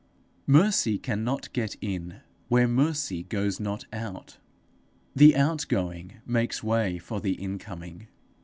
Mercy 0.47 0.97
cannot 0.97 1.53
get 1.53 1.75
in 1.79 2.21
where 2.47 2.67
mercy 2.67 3.21
goes 3.21 3.59
not 3.59 3.85
out. 3.93 4.39
The 5.15 5.35
outgoing 5.35 6.21
makes 6.25 6.63
way 6.63 6.97
for 6.97 7.21
the 7.21 7.33
incoming. 7.33 8.07